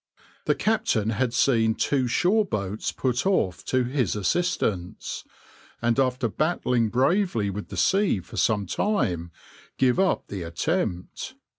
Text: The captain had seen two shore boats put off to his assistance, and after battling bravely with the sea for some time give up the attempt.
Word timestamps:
The 0.45 0.55
captain 0.55 1.11
had 1.11 1.31
seen 1.31 1.75
two 1.75 2.07
shore 2.07 2.43
boats 2.43 2.91
put 2.91 3.23
off 3.27 3.63
to 3.65 3.83
his 3.83 4.15
assistance, 4.15 5.23
and 5.79 5.99
after 5.99 6.27
battling 6.27 6.89
bravely 6.89 7.51
with 7.51 7.67
the 7.67 7.77
sea 7.77 8.19
for 8.19 8.35
some 8.37 8.65
time 8.65 9.31
give 9.77 9.99
up 9.99 10.25
the 10.27 10.41
attempt. 10.41 11.35